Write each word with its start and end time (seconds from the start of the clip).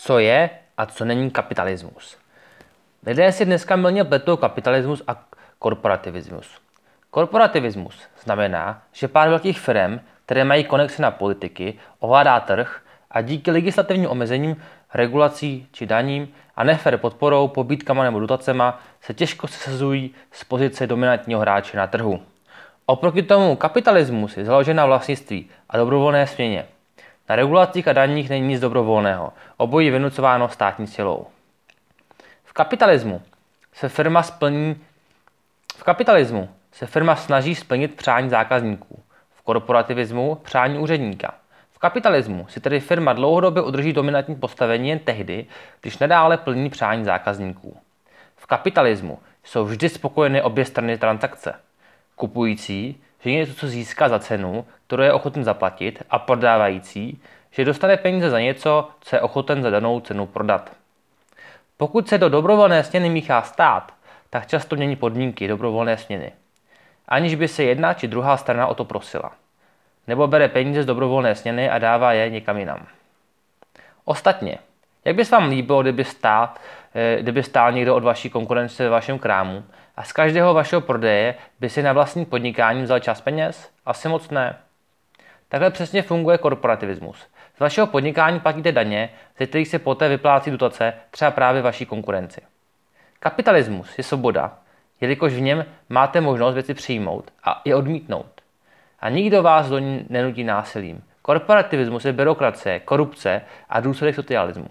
Co 0.00 0.18
je 0.18 0.50
a 0.76 0.86
co 0.86 1.04
není 1.04 1.30
kapitalismus? 1.30 2.16
Lidé 3.06 3.32
si 3.32 3.44
dneska 3.44 3.76
milně 3.76 4.04
pletou 4.04 4.36
kapitalismus 4.36 5.02
a 5.06 5.24
korporativismus. 5.58 6.58
Korporativismus 7.10 8.02
znamená, 8.24 8.82
že 8.92 9.08
pár 9.08 9.28
velkých 9.28 9.60
firm, 9.60 10.00
které 10.26 10.44
mají 10.44 10.64
konexy 10.64 11.02
na 11.02 11.10
politiky, 11.10 11.74
ovládá 11.98 12.40
trh 12.40 12.80
a 13.10 13.20
díky 13.20 13.50
legislativním 13.50 14.10
omezením, 14.10 14.56
regulací 14.94 15.68
či 15.72 15.86
daním 15.86 16.28
a 16.56 16.64
nefer 16.64 16.96
podporou, 16.96 17.48
pobítkama 17.48 18.04
nebo 18.04 18.20
dotacema 18.20 18.80
se 19.00 19.14
těžko 19.14 19.46
sesazují 19.46 20.14
z 20.32 20.44
pozice 20.44 20.86
dominantního 20.86 21.40
hráče 21.40 21.76
na 21.76 21.86
trhu. 21.86 22.22
Oproti 22.86 23.22
tomu 23.22 23.56
kapitalismus 23.56 24.36
je 24.36 24.44
založen 24.44 24.76
na 24.76 24.86
vlastnictví 24.86 25.50
a 25.70 25.76
dobrovolné 25.76 26.26
směně. 26.26 26.66
Na 27.28 27.36
regulacích 27.36 27.88
a 27.88 27.92
daních 27.92 28.30
není 28.30 28.46
nic 28.46 28.60
dobrovolného, 28.60 29.32
obojí 29.56 29.90
vynucováno 29.90 30.48
státní 30.48 30.86
silou. 30.86 31.26
V 32.44 32.52
kapitalismu 32.52 33.22
se 33.72 33.88
firma 33.88 34.22
splní 34.22 34.76
v 35.78 35.82
kapitalismu 35.82 36.48
se 36.72 36.86
firma 36.86 37.16
snaží 37.16 37.54
splnit 37.54 37.94
přání 37.94 38.28
zákazníků, 38.28 39.02
v 39.30 39.42
korporativismu 39.42 40.34
přání 40.34 40.78
úředníka. 40.78 41.34
V 41.72 41.78
kapitalismu 41.78 42.46
si 42.48 42.60
tedy 42.60 42.80
firma 42.80 43.12
dlouhodobě 43.12 43.62
udrží 43.62 43.92
dominantní 43.92 44.36
postavení 44.36 44.88
jen 44.88 44.98
tehdy, 44.98 45.46
když 45.80 45.98
nadále 45.98 46.36
plní 46.36 46.70
přání 46.70 47.04
zákazníků. 47.04 47.76
V 48.36 48.46
kapitalismu 48.46 49.18
jsou 49.44 49.64
vždy 49.64 49.88
spokojeny 49.88 50.42
obě 50.42 50.64
strany 50.64 50.98
transakce. 50.98 51.54
Kupující, 52.16 53.02
že 53.20 53.30
něco 53.30 53.54
co 53.54 53.68
získá 53.68 54.08
za 54.08 54.18
cenu, 54.18 54.66
kterou 54.86 55.02
je 55.02 55.12
ochoten 55.12 55.44
zaplatit, 55.44 56.02
a 56.10 56.18
prodávající, 56.18 57.22
že 57.50 57.64
dostane 57.64 57.96
peníze 57.96 58.30
za 58.30 58.40
něco, 58.40 58.88
co 59.00 59.16
je 59.16 59.20
ochoten 59.20 59.62
za 59.62 59.70
danou 59.70 60.00
cenu 60.00 60.26
prodat. 60.26 60.72
Pokud 61.76 62.08
se 62.08 62.18
do 62.18 62.28
dobrovolné 62.28 62.84
směny 62.84 63.10
míchá 63.10 63.42
stát, 63.42 63.92
tak 64.30 64.46
často 64.46 64.76
mění 64.76 64.96
podmínky 64.96 65.48
dobrovolné 65.48 65.96
směny, 65.96 66.32
aniž 67.08 67.34
by 67.34 67.48
se 67.48 67.64
jedna 67.64 67.94
či 67.94 68.08
druhá 68.08 68.36
strana 68.36 68.66
o 68.66 68.74
to 68.74 68.84
prosila. 68.84 69.32
Nebo 70.06 70.26
bere 70.26 70.48
peníze 70.48 70.82
z 70.82 70.86
dobrovolné 70.86 71.34
směny 71.34 71.70
a 71.70 71.78
dává 71.78 72.12
je 72.12 72.30
někam 72.30 72.58
jinam. 72.58 72.86
Ostatně, 74.04 74.58
jak 75.04 75.16
by 75.16 75.24
se 75.24 75.36
vám 75.36 75.48
líbilo, 75.48 75.82
kdyby 75.82 76.04
stál, 76.04 76.48
eh, 76.94 77.16
kdyby 77.22 77.42
stál 77.42 77.72
někdo 77.72 77.96
od 77.96 78.04
vaší 78.04 78.30
konkurence 78.30 78.84
ve 78.84 78.90
vašem 78.90 79.18
krámu 79.18 79.64
a 79.96 80.04
z 80.04 80.12
každého 80.12 80.54
vašeho 80.54 80.80
prodeje 80.80 81.34
by 81.60 81.68
si 81.68 81.82
na 81.82 81.92
vlastní 81.92 82.24
podnikání 82.24 82.82
vzal 82.82 83.00
čas 83.00 83.20
peněz? 83.20 83.70
Asi 83.86 84.08
moc 84.08 84.30
ne. 84.30 84.56
Takhle 85.48 85.70
přesně 85.70 86.02
funguje 86.02 86.38
korporativismus. 86.38 87.26
Z 87.56 87.60
vašeho 87.60 87.86
podnikání 87.86 88.40
platíte 88.40 88.72
daně, 88.72 89.10
ze 89.38 89.46
kterých 89.46 89.68
se 89.68 89.78
poté 89.78 90.08
vyplácí 90.08 90.50
dotace 90.50 90.92
třeba 91.10 91.30
právě 91.30 91.62
vaší 91.62 91.86
konkurenci. 91.86 92.40
Kapitalismus 93.20 93.98
je 93.98 94.04
svoboda, 94.04 94.58
jelikož 95.00 95.32
v 95.32 95.40
něm 95.40 95.64
máte 95.88 96.20
možnost 96.20 96.54
věci 96.54 96.74
přijmout 96.74 97.30
a 97.44 97.62
je 97.64 97.74
odmítnout. 97.74 98.40
A 99.00 99.08
nikdo 99.08 99.42
vás 99.42 99.68
do 99.68 99.78
ní 99.78 100.06
nenutí 100.08 100.44
násilím. 100.44 101.02
Korporativismus 101.22 102.04
je 102.04 102.12
byrokracie, 102.12 102.80
korupce 102.80 103.42
a 103.68 103.80
důsledek 103.80 104.14
socialismu. 104.14 104.68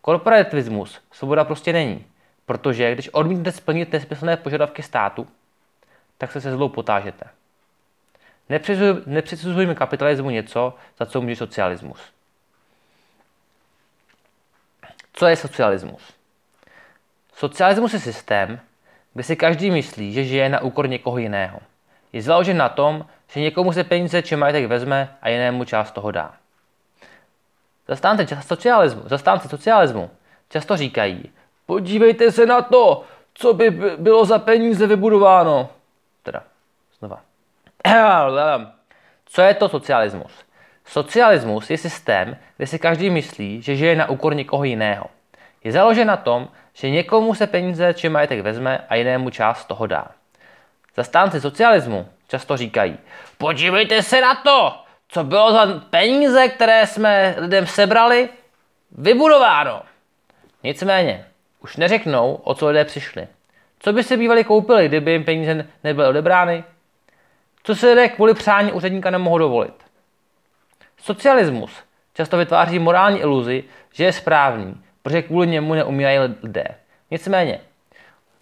Korporativismus 0.00 1.00
svoboda 1.12 1.44
prostě 1.44 1.72
není, 1.72 2.06
protože 2.46 2.92
když 2.92 3.08
odmítnete 3.08 3.52
splnit 3.52 3.92
nesmyslné 3.92 4.36
požadavky 4.36 4.82
státu, 4.82 5.26
tak 6.18 6.32
se 6.32 6.40
se 6.40 6.52
zlou 6.52 6.68
potážete. 6.68 7.24
Nepřisuzujeme 9.06 9.74
kapitalismu 9.74 10.30
něco, 10.30 10.74
za 10.98 11.06
co 11.06 11.20
může 11.20 11.36
socialismus. 11.36 12.00
Co 15.12 15.26
je 15.26 15.36
socialismus? 15.36 16.12
Socialismus 17.34 17.92
je 17.92 18.00
systém, 18.00 18.60
kde 19.14 19.22
si 19.22 19.36
každý 19.36 19.70
myslí, 19.70 20.12
že 20.12 20.24
žije 20.24 20.48
na 20.48 20.60
úkor 20.60 20.88
někoho 20.88 21.18
jiného. 21.18 21.60
Je 22.12 22.22
založen 22.22 22.56
na 22.56 22.68
tom, 22.68 23.06
že 23.28 23.40
někomu 23.40 23.72
se 23.72 23.84
peníze 23.84 24.22
či 24.22 24.36
majetek 24.36 24.66
vezme 24.66 25.16
a 25.22 25.28
jinému 25.28 25.64
část 25.64 25.90
toho 25.90 26.10
dá. 26.10 26.34
Zastánce 27.90 28.26
socialismu, 28.42 29.02
zastánce 29.06 29.48
socialismu 29.48 30.10
často 30.48 30.76
říkají, 30.76 31.30
podívejte 31.66 32.32
se 32.32 32.46
na 32.46 32.62
to, 32.62 33.04
co 33.34 33.54
by 33.54 33.70
bylo 33.96 34.24
za 34.24 34.38
peníze 34.38 34.86
vybudováno. 34.86 35.68
Teda, 36.22 36.42
znova. 36.98 37.20
Co 39.26 39.42
je 39.42 39.54
to 39.54 39.68
socialismus? 39.68 40.32
Socialismus 40.84 41.70
je 41.70 41.78
systém, 41.78 42.36
kde 42.56 42.66
si 42.66 42.78
každý 42.78 43.10
myslí, 43.10 43.62
že 43.62 43.76
žije 43.76 43.96
na 43.96 44.10
úkor 44.10 44.34
někoho 44.34 44.64
jiného. 44.64 45.06
Je 45.64 45.72
založen 45.72 46.08
na 46.08 46.16
tom, 46.16 46.48
že 46.74 46.90
někomu 46.90 47.34
se 47.34 47.46
peníze 47.46 47.94
či 47.94 48.08
majetek 48.08 48.40
vezme 48.40 48.84
a 48.88 48.94
jinému 48.94 49.30
část 49.30 49.64
toho 49.64 49.86
dá. 49.86 50.06
Zastánci 50.96 51.40
socialismu 51.40 52.08
často 52.28 52.56
říkají, 52.56 52.98
podívejte 53.38 54.02
se 54.02 54.20
na 54.20 54.34
to, 54.34 54.74
co 55.10 55.24
bylo 55.24 55.52
za 55.52 55.66
peníze, 55.90 56.48
které 56.48 56.86
jsme 56.86 57.34
lidem 57.38 57.66
sebrali, 57.66 58.28
vybudováno. 58.92 59.82
Nicméně, 60.62 61.26
už 61.60 61.76
neřeknou, 61.76 62.34
o 62.34 62.54
co 62.54 62.68
lidé 62.68 62.84
přišli. 62.84 63.28
Co 63.78 63.92
by 63.92 64.02
si 64.02 64.16
bývali 64.16 64.44
koupili, 64.44 64.88
kdyby 64.88 65.12
jim 65.12 65.24
peníze 65.24 65.66
nebyly 65.84 66.08
odebrány? 66.08 66.64
Co 67.62 67.74
se 67.74 67.88
lidé 67.88 68.08
kvůli 68.08 68.34
přání 68.34 68.72
úředníka 68.72 69.10
nemohou 69.10 69.38
dovolit? 69.38 69.74
Socialismus 70.98 71.72
často 72.14 72.36
vytváří 72.36 72.78
morální 72.78 73.18
iluzi, 73.18 73.64
že 73.92 74.04
je 74.04 74.12
správný, 74.12 74.82
protože 75.02 75.22
kvůli 75.22 75.46
němu 75.46 75.74
neumírají 75.74 76.18
lidé. 76.42 76.64
Nicméně, 77.10 77.60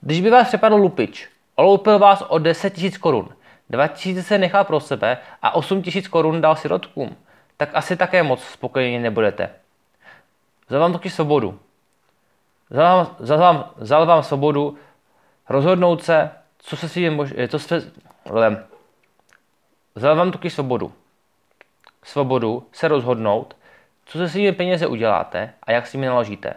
když 0.00 0.20
by 0.20 0.30
vás 0.30 0.48
přepadl 0.48 0.76
lupič, 0.76 1.28
oloupil 1.54 1.98
vás 1.98 2.24
o 2.28 2.38
10 2.38 2.78
000 2.78 2.90
korun, 3.00 3.28
2 3.70 3.88
000 4.06 4.22
se 4.22 4.38
nechal 4.38 4.64
pro 4.64 4.80
sebe 4.80 5.18
a 5.42 5.54
8 5.54 5.82
000 5.94 6.08
korun 6.10 6.40
dal 6.40 6.56
sirotkům, 6.56 7.16
tak 7.56 7.70
asi 7.74 7.96
také 7.96 8.22
moc 8.22 8.44
spokojení 8.44 8.98
nebudete. 8.98 9.50
Vzal 10.68 10.80
vám 10.80 10.92
totiž 10.92 11.14
svobodu. 11.14 11.60
Vzal 12.70 12.96
vám, 12.96 13.16
vzal 13.18 13.38
vám, 13.38 13.70
vzal 13.76 14.06
vám 14.06 14.22
svobodu 14.22 14.78
rozhodnout 15.48 16.02
se, 16.02 16.30
co 16.58 16.76
se 16.76 16.88
si 16.88 17.10
mož, 17.10 17.34
co 17.48 17.58
se, 17.58 17.92
vzal 19.94 20.16
vám 20.16 20.32
totiž 20.32 20.52
svobodu. 20.52 20.92
Svobodu 22.02 22.66
se 22.72 22.88
rozhodnout, 22.88 23.56
co 24.04 24.18
se 24.18 24.28
svými 24.28 24.52
penězi 24.52 24.86
uděláte 24.86 25.52
a 25.62 25.72
jak 25.72 25.86
s 25.86 25.92
nimi 25.92 26.06
naložíte. 26.06 26.54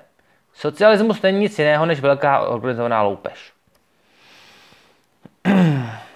Socialismus 0.54 1.22
není 1.22 1.40
nic 1.40 1.60
jiného 1.60 1.86
než 1.86 2.00
velká 2.00 2.40
organizovaná 2.40 3.02
loupež. 3.02 3.54